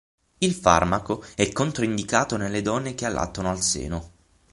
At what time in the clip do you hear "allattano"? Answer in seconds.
3.05-3.51